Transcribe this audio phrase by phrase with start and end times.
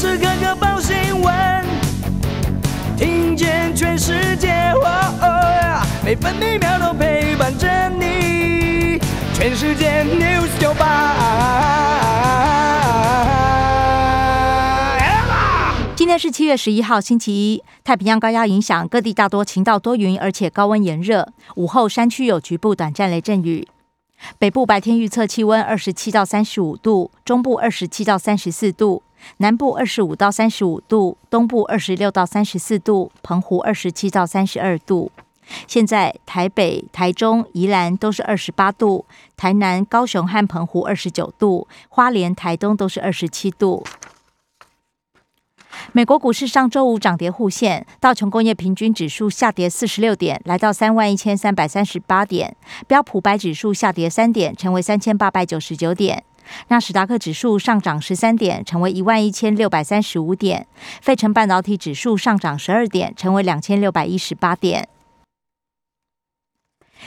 [0.00, 1.62] 时刻刻报新闻，
[2.96, 4.72] 听见全世界，
[6.02, 8.98] 每分每秒都陪伴着你。
[9.34, 11.16] 全世界 news 九八。
[15.94, 17.62] 今天是七月十一号，星期一。
[17.84, 21.28] 太平洋高压影响各地大多晴到多云，而且高温炎热。
[21.56, 23.68] 午后山区有局部短暂雷阵雨。
[24.38, 29.02] 北部白天预测气温二十七到三十五度，中部二十七到三十四度，
[29.38, 35.10] 南部二十五到三十五度，东部二十六到三十四度，澎湖二十七到三十二度。
[35.66, 39.04] 现在台北、台中、宜兰都是二十八度，
[39.36, 43.84] 台南、高雄和澎湖二十九度，花莲、台东都是二十七度。
[45.92, 52.52] 美国股市上周五涨跌互现，道琼工业平均指数下跌四十六点，来到三万一千三百三十八点；
[52.86, 56.22] 标普白指数下跌三点，成为三千八百九十九点；
[56.68, 60.64] 纳斯达克指数上涨十三点，成为一万一千六百三十五点；
[61.00, 64.88] 费城半导体指数上涨十二点，成为两千六百一十八点。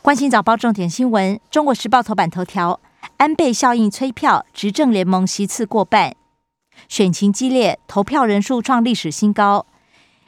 [0.00, 2.80] 关心早报重点新闻，《中国时报》头版头条：
[3.18, 6.14] 安倍效应催票，执政联盟席次过半。
[6.88, 9.66] 选情激烈，投票人数创历史新高，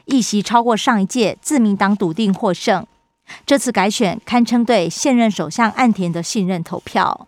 [0.05, 2.87] 议席超过上一届，自民党笃定获胜。
[3.45, 7.27] 这次改选堪称对现任首相岸田的信任投票。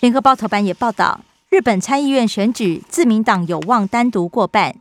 [0.00, 1.20] 联合报头版也报道，
[1.50, 4.76] 日本参议院选举，自民党有望单独过半。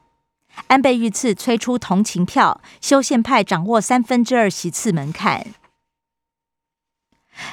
[0.68, 5.48] 安倍遇刺催出同情票，修宪派掌握三分之二席次门槛。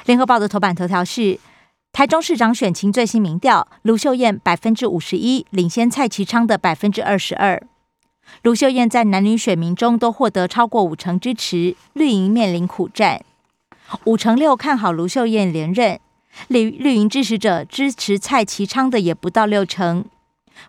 [0.05, 1.39] 联合报的头版头条是。
[1.93, 7.59] 台中市长选情最新民调，卢秀燕百分之五十一，领先蔡其昌的百分之二十二。
[8.43, 13.23] 卢秀燕在男女选民中都获得超过五成支持，绿营面临苦战。
[14.03, 15.99] 五成六看好卢秀燕连任，
[16.47, 20.05] 绿绿营支持者支持蔡其昌的也不到六成。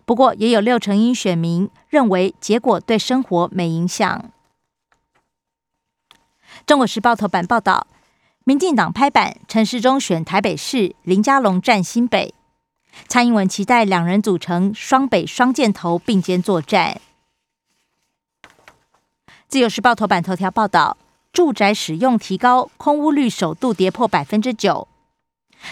[0.05, 4.31] 不过也有六成因选民认为结果对生活没影响。
[6.65, 7.87] 中国时报头版报道。
[8.45, 12.33] 民进党拍板，陈时中选台北市，林佳龙占新北。
[13.07, 16.99] 蔡英文期待两人组成双北双箭头并肩作战。
[19.47, 20.97] 自由时报头版头条报道：
[21.31, 24.87] 住宅使用提高，空屋率首度跌破百分之九。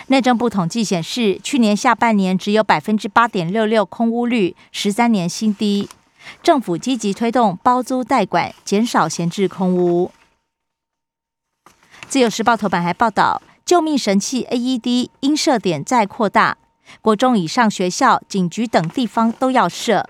[0.08, 5.90] 内政部统计显示，去年下半年只有百分之八点六六空屋率，十三年新低。
[6.44, 10.12] 政府积极推动包租代管，减少闲置空屋。
[12.10, 16.58] 自由时报头版还报道，救命神器 AED 因设点再扩大，
[17.02, 20.10] 国中以上学校、警局等地方都要设。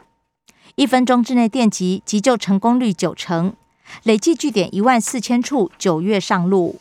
[0.76, 3.56] 一分钟之内电击急救成功率九成，
[4.04, 6.80] 累计据点一万四千处，九月上路。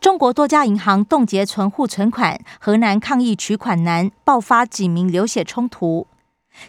[0.00, 6.06] 中国多家银行冻结存户存款，河南抗议取款难，爆发几名流血冲突，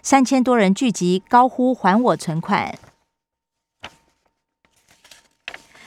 [0.01, 2.77] 三千多人聚集高呼还我存款。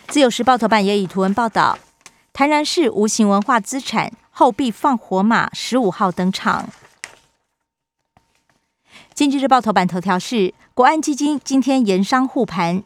[0.08, 1.78] 自由时报头版也以图文报道，
[2.32, 6.68] 台南市无形文化资产后壁放火马十五号登场。
[9.14, 12.82] 经济日报头版头条是国安基金今天盐商护盘，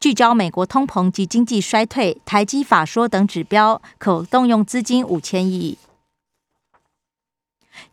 [0.00, 5.78] 聚焦美国通膨及经济衰退、台积法说等指标，可动用资金五千亿。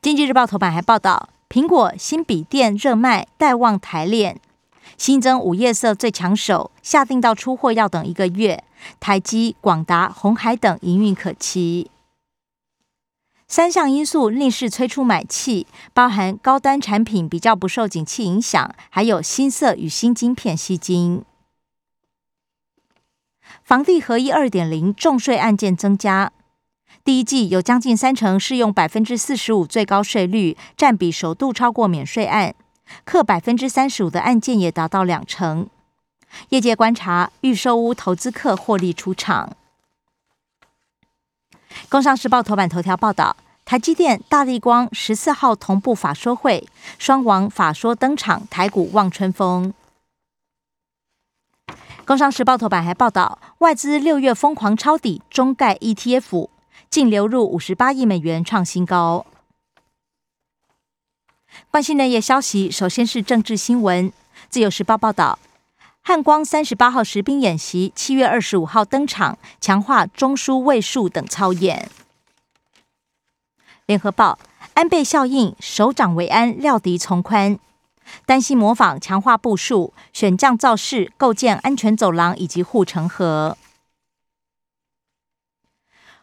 [0.01, 4.39] 经济日报头版还报道，苹果新笔电热卖，待望台链。
[4.97, 8.63] 新增午夜色最抢手，下定到出货要等一个月。
[8.99, 11.89] 台积、广达、红海等营运可期。
[13.47, 21.23] 三项因素逆势催出买气，包含高端产品比较不受景气影响，还有新色与新晶片吸金。
[23.63, 26.31] 房地合一二点零重税案件增加，
[27.03, 32.55] 第一季有将近三成适用百分之四十五最高税率，占比首度超过免税案。
[33.05, 35.69] 克百分之三十五的案件也达到两成。
[36.49, 39.55] 业界观察，预售屋投资客获利出场。
[41.87, 46.67] 工商时报头版头条报道，台积电、大力光十四号同步法说会，
[46.97, 49.73] 双王法说登场，台股望春风。
[52.09, 56.50] 工商时报头版还报道，外资六月疯狂抄底中概 ETF，
[56.90, 59.28] 净流入五十八亿美元，创新高。
[61.70, 64.11] 关心内页消息，首先是政治新闻。
[64.50, 65.38] 自由时报报道，
[66.02, 71.91] 汉光三十八号实兵演习，七月二十五号登场，强化中枢卫戍等操演。
[73.85, 74.40] 联合报，
[74.73, 77.59] 安倍效应，首长为安料敌从宽，
[78.26, 83.58] 担心模仿强化部署，选将造势，构建安全走廊以及护城河。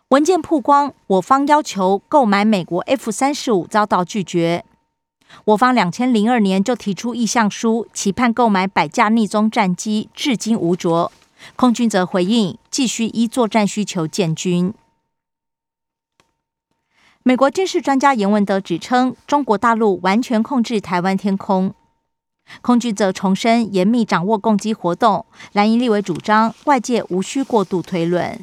[0.09, 4.65] 文件曝光，我方要求购买美国 F 三十五遭到拒绝。
[5.47, 11.11] 我方两千零二年就提出意向书，期盼购买百架逆踪战机，至今无着。
[11.57, 14.73] 空军则回应，继续依作战需求建军。
[17.27, 21.75] 美国军事专家严文德指称，中国大陆完全控制台湾天空。
[22.63, 25.27] 空军则重申严密掌握攻击活动。
[25.51, 28.39] 蓝营立委主张，外界无需过度推论。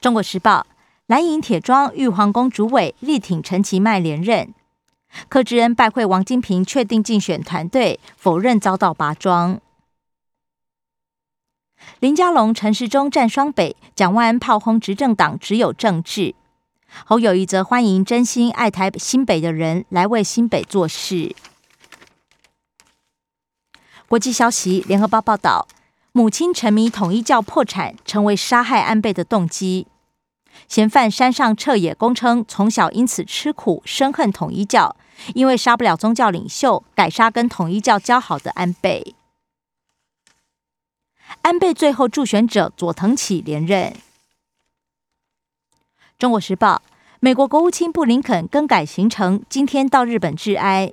[0.00, 0.66] 中国时报，
[1.08, 4.54] 蓝营铁庄玉皇宫主委力挺陈其迈连任。
[5.28, 9.60] 柯志恩拜会王金平，确定竞选团队，否认遭到拔庄。
[12.00, 16.34] 林佳龙、陈时中战双北，蒋万安炮轰执政党只有政治。
[17.04, 21.34] 侯友谊则欢迎真心爱台新北的人来为新北做事。
[24.08, 25.66] 国际消息，联合报报道，
[26.12, 29.86] 母亲沉迷统一教破产，成为杀害安倍的动机。
[30.68, 34.96] 嫌犯山上彻野公称，从小因此吃苦，深恨统一教，
[35.34, 39.14] 因为杀不了宗教领袖，改杀跟统一教交好的安倍。
[41.42, 43.94] 安倍最后助选者佐藤启连任。
[46.18, 46.80] 中国时报，
[47.20, 50.90] 美国国务卿布林肯更改行程，今天到日本致哀。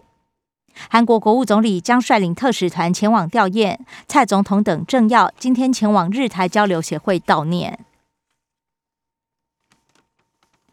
[0.90, 7.80] 韩国国务总理将率领特使团前往吊唁，蔡总统等政要今天前往日台交流协会悼念。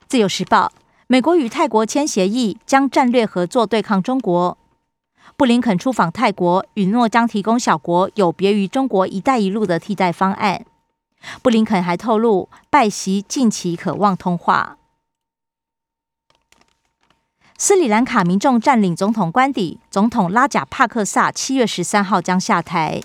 [0.09, 0.73] 自由时报，
[1.07, 4.59] 美国与泰国签协议，将战略合作对抗中国。
[5.37, 10.67] 布林肯出访泰国，允诺将提供小国有别于中国“一带一路”的替代方案。
[11.43, 14.77] 布林肯还透露，拜习近期渴望通话。
[17.59, 23.03] 斯里兰卡民众占领总统官邸，总统拉贾帕克萨七月十三号将下台。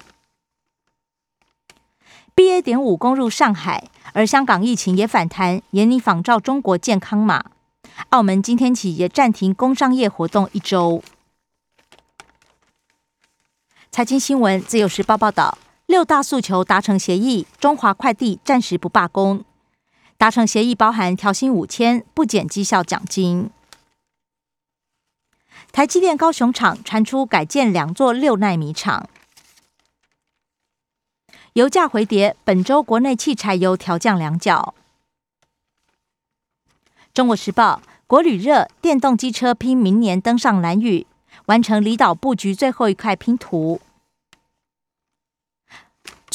[2.34, 2.62] BA.
[2.62, 7.46] 点五攻入上海，而香港疫情也反弹，严厉仿照中国健康码。
[8.10, 11.02] 澳门今天起也暂停工商业活动一周。
[13.92, 15.58] 财经新闻，自由时报报道，
[15.96, 19.46] 六大诉求达成协议，中华快递暂时不罢工。
[20.18, 23.50] 达成协议包含调薪五千，不减绩效奖金。
[25.72, 29.08] 台积电高雄厂传出改建两座六纳米厂。
[31.54, 34.74] 油价回跌，本周国内汽柴油调降两角。
[37.14, 41.08] 中国时报，国旅热，电动机车拼明年登上蓝屿。
[41.46, 43.80] 完成离岛布局最后一块拼图，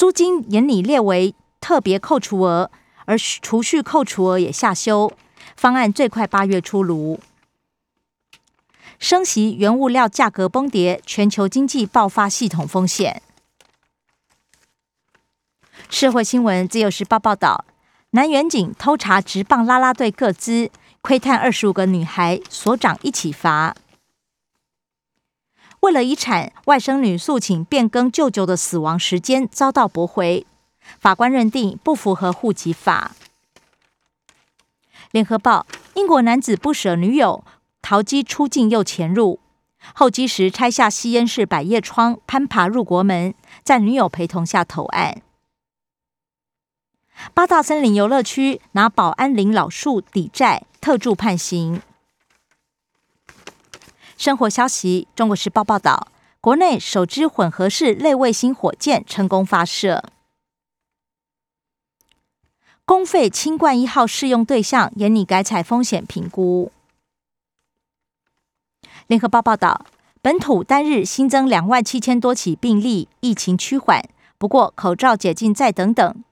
[0.01, 2.71] 租金严拟列为特别扣除额，
[3.05, 5.13] 而储蓄扣除额也下修，
[5.55, 7.19] 方案最快八月出炉。
[8.97, 13.21] 升息，原物料价格崩跌，全球经济爆发系统风险。
[15.87, 17.63] 社会新闻，自由时报报道，
[18.09, 20.71] 南园警偷查直棒啦啦队各资，
[21.01, 23.75] 窥探二十五个女孩，所长一起罚。
[25.81, 30.45] 为了遗产，外甥女诉请变更舅舅的死亡时间，遭到驳回。
[30.99, 33.11] 法官认定不符合户籍法。
[35.11, 37.43] 联合报：英国男子不舍女友，
[37.81, 39.39] 逃机出境又潜入，
[39.93, 43.33] 候机时拆下吸烟室百叶窗，攀爬入国门，
[43.63, 45.21] 在女友陪同下投案。
[47.33, 51.81] 八大森林游乐区拿保安林老树抵债，特助判刑。
[54.21, 56.09] 生活消息：中国时报报道，
[56.39, 60.03] 国内首支混合式类卫星火箭成功发射。
[62.85, 66.71] 公费氢罐一号适用对象严拟改采风险评估。
[69.07, 69.87] 联合报报道，
[70.21, 74.07] 本土单日新增两万七千多起病例，疫情趋缓。
[74.37, 76.23] 不过，口罩解禁再等等。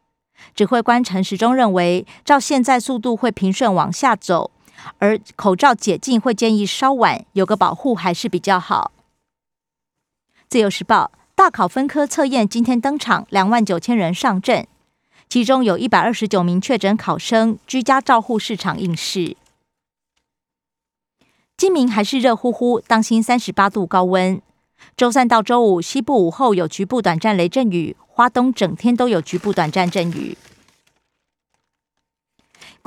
[0.53, 4.51] 指挥官陈时中认为，照现在速度会平顺往下走。
[4.99, 8.91] 而口罩解禁会建议稍晚，有个保护还是比较好。
[10.47, 14.67] 自由时报大考分科测验今天登场，两万九千人上阵，
[15.29, 19.37] 其中有一百二十九名确诊考生居家照护市场应试。
[21.55, 24.41] 今明还是热乎乎，当心三十八度高温。
[24.95, 30.37] 周三到周五西部午后有局部短暂雷阵雨，花东整天都有局部短暂阵雨。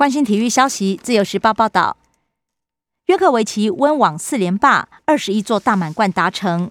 [0.03, 1.95] 关心体育消息，《自由时报》报道，
[3.05, 6.69] 约克维奇温网四连霸，二十一座大满贯达成。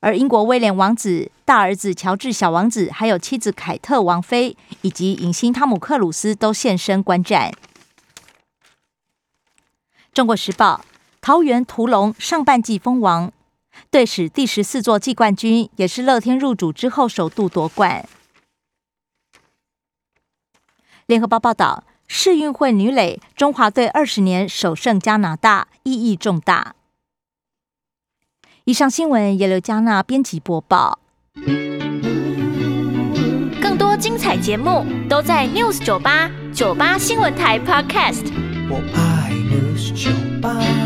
[0.00, 7.50] 而英国威廉王子、大儿子乔治小王子，还有妻子凯特王妃以及影星汤姆克鲁斯都现身观战。
[10.14, 10.82] 《中国时报》
[11.20, 13.30] 桃园屠龙上半季封王，
[13.90, 18.08] 队史第十四座季冠军，也是乐天入主之后首度夺冠。
[21.04, 26.74] 联合报报道，世运会女垒中华队二十年首胜加拿大，意义重大。
[28.64, 31.00] 以上新闻由刘嘉娜编辑播报。
[33.60, 38.24] 更多精彩节目都在 News 九八九八新闻台 Podcast。
[38.70, 40.10] 我爱 News 酒
[40.40, 40.77] 吧。